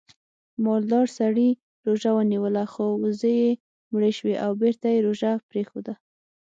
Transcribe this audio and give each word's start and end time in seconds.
مالدار 0.65 1.05
سړي 1.19 1.49
روژه 1.87 2.11
ونیوله 2.15 2.63
خو 2.73 2.85
وزې 3.03 3.33
یې 3.43 3.51
مړې 3.91 4.11
شوې 4.17 4.35
او 4.45 4.51
بېرته 4.61 4.85
یې 4.95 4.99
روژه 5.07 5.31
پرېښوده 5.49 5.93